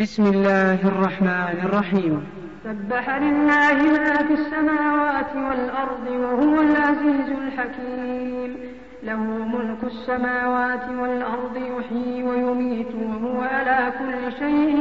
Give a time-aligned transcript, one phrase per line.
[0.00, 2.26] بسم الله الرحمن الرحيم.
[2.64, 8.56] سبح لله ما في السماوات والأرض وهو العزيز الحكيم.
[9.02, 9.20] له
[9.54, 14.76] ملك السماوات والأرض يحيي ويميت وهو على كل شيء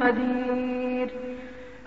[0.00, 1.08] قدير.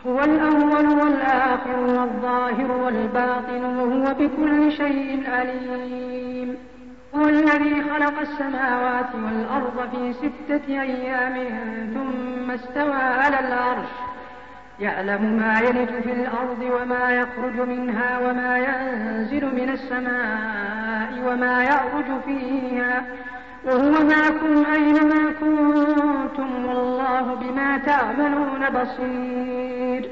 [0.07, 6.24] هو الأول والآخر والظاهر والباطن وهو بكل شيء عليم.
[7.35, 11.33] الذي خلق السماوات والأرض في ستة أيام
[11.93, 13.87] ثم استوى على العرش.
[14.79, 23.05] يعلم ما يلج في الأرض وما يخرج منها وما ينزل من السماء وما يعرج فيها.
[23.65, 30.09] وهو معكم أينما كنتم والله بما تعملون بصير.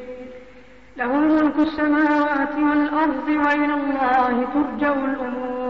[0.98, 5.62] له ملك السماوات والأرض وإلى الله ترجع الأمور.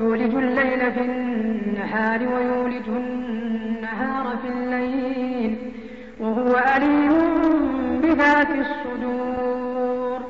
[0.00, 5.56] يولج الليل في النهار ويولج النهار في الليل
[6.20, 7.14] وهو أليم
[8.02, 10.20] بذات الصدور.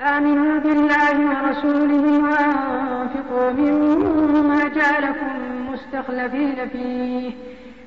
[0.00, 5.32] آمنوا بالله ورسوله وأنفقوا مما جعلكم
[5.72, 7.30] مستخلفين فيه.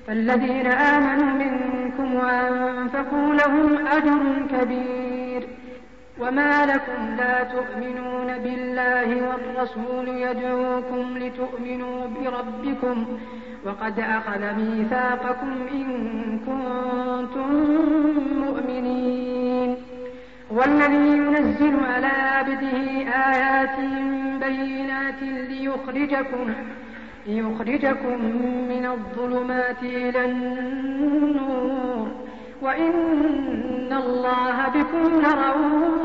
[0.07, 5.04] فالذين آمنوا منكم وأنفقوا لهم أجر كبير.
[6.19, 13.05] وما لكم لا تؤمنون بالله والرسول يدعوكم لتؤمنوا بربكم
[13.65, 15.87] وقد أخذ ميثاقكم إن
[16.39, 17.49] كنتم
[18.45, 19.75] مؤمنين
[20.51, 22.77] والذي ينزل على عبده
[23.31, 23.79] آيات
[24.45, 26.53] بينات ليخرجكم
[27.27, 28.17] ليخرجكم
[28.69, 32.07] من الظلمات إلى النور
[32.61, 36.04] وإن الله بكم لرؤوف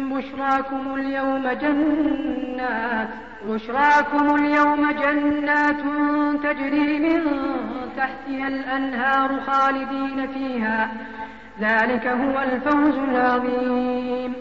[0.21, 3.07] بشراكم اليوم جنات
[3.47, 5.81] بشراكم اليوم جنات
[6.43, 7.21] تجري من
[7.97, 10.91] تحتها الأنهار خالدين فيها.
[11.61, 14.33] ذلك هو الفوز العظيم.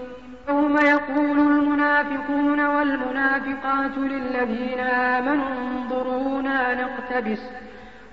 [0.49, 7.43] يوم يقول المنافقون والمنافقات للذين آمنوا انظرونا نقتبس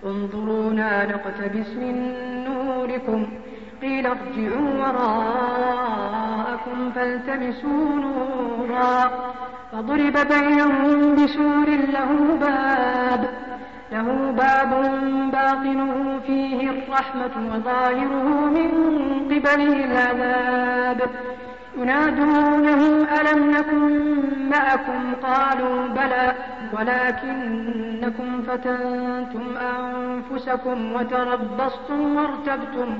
[0.06, 1.95] انظرونا نقتبس من
[2.47, 3.27] نوركم.
[3.81, 6.26] قيل ارجعوا وراءكم
[6.95, 9.11] فالتمسوا نورا
[9.72, 13.29] فضرب بينهم بسور له باب
[13.91, 14.72] له باب
[15.31, 18.69] باطنه فيه الرحمة وظاهره من
[19.31, 21.09] قبله العذاب
[21.77, 26.33] ينادونهم ألم نكن معكم قالوا بلى
[26.73, 33.00] ولكنكم فتنتم أنفسكم وتربصتم وارتبتم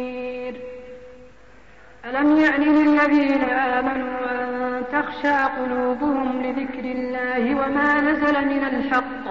[2.05, 9.23] ألم يعن للذين آمنوا أن تخشى قلوبهم لذكر الله وما نزل من الحق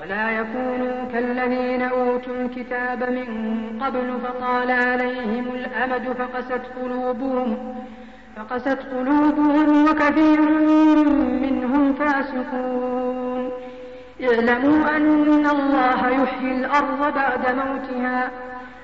[0.00, 3.26] ولا يكونوا كالذين أوتوا الكتاب من
[3.82, 7.74] قبل فطال عليهم الأمد فقست قلوبهم
[8.36, 10.40] فقست قلوبهم وكثير
[11.44, 13.50] منهم فاسقون.
[14.22, 18.30] اعلموا أن الله يحيي الأرض بعد موتها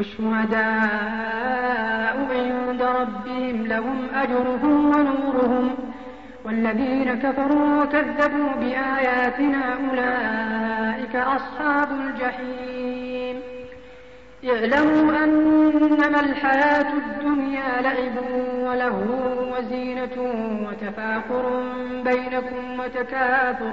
[0.00, 1.60] والشهداء
[3.68, 5.74] لهم أجرهم ونورهم
[6.44, 13.36] والذين كفروا وكذبوا بآياتنا أولئك أصحاب الجحيم.
[14.44, 18.16] اعلموا أنما الحياة الدنيا لعب
[18.66, 20.16] ولهو وزينة
[20.66, 21.62] وتفاخر
[22.04, 23.72] بينكم وتكاثر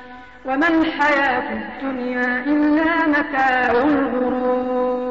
[0.45, 5.01] وما الحياة الدنيا إلا متاع الغرور.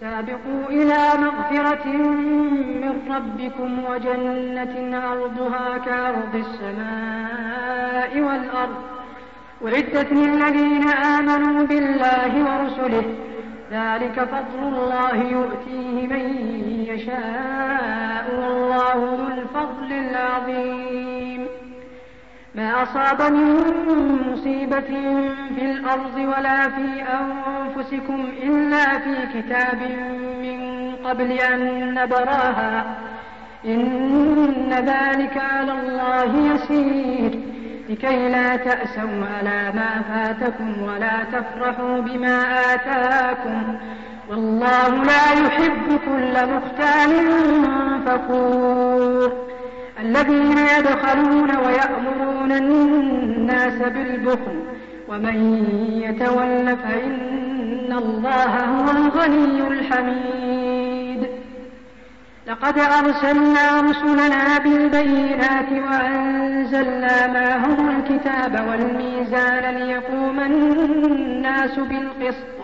[0.00, 1.86] سابقوا إلى مغفرة
[2.82, 8.82] من ربكم وجنة عرضها كأرض السماء والأرض.
[9.62, 13.04] وعدت للذين آمنوا بالله ورسله.
[13.72, 16.24] ذلك فضل الله يؤتيه من
[16.88, 18.24] يشاء.
[18.40, 21.63] والله ذو الفضل العظيم.
[22.54, 24.80] ما أصاب من مصيبة
[25.54, 29.78] في الأرض ولا في أنفسكم إلا في كتاب
[30.42, 32.84] من قبل أن نبراها.
[33.64, 37.40] إن ذلك على الله يسير.
[37.88, 42.42] لكي لا تأسوا على ما فاتكم ولا تفرحوا بما
[42.74, 43.78] آتاكم.
[44.30, 47.12] والله لا يحب كل مختال
[48.06, 49.53] فخور.
[50.00, 54.62] الذين يبخلون ويأمرون الناس بالبخل
[55.08, 55.64] ومن
[56.02, 61.26] يتول فإن الله هو الغني الحميد.
[62.46, 72.63] لقد أرسلنا رسلنا بالبينات وأنزلنا معهم الكتاب والميزان ليقوم الناس بالقسط.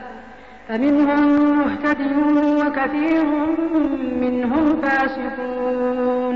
[0.71, 1.23] فمنهم
[1.57, 2.01] مهتد
[2.61, 3.25] وكثير
[4.21, 6.35] منهم فاسقون.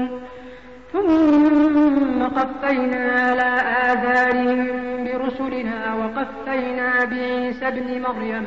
[0.94, 3.52] ثم قفينا على
[3.92, 4.68] آثارهم
[5.06, 8.46] برسلنا وقفينا بعيسى ابن مريم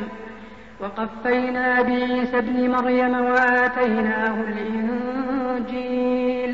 [0.80, 6.52] وقفينا بعيسى ابن مريم وآتيناه الإنجيل.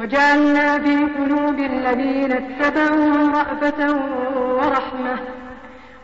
[0.00, 3.80] وجعلنا في قلوب الذين اتبعوا رأفة
[4.58, 5.16] ورحمة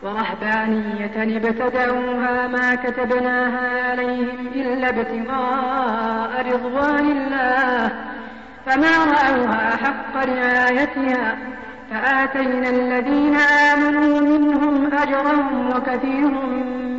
[0.03, 7.91] ورهبانية ابتدعوها ما كتبناها عليهم إلا ابتغاء رضوان الله.
[8.65, 11.37] فما رأوها حق رعايتها
[11.91, 16.31] فآتينا الذين آمنوا منهم أجرهم وكثير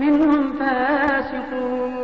[0.01, 2.01] منهم فاسقون.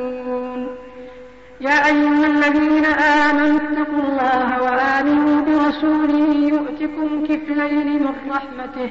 [1.60, 8.90] يا أيها الذين آمنوا اتقوا الله وآمنوا برسوله يؤتكم كفلين من رحمته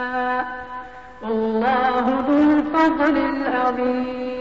[1.23, 4.40] والله ذو الفضل العظيم.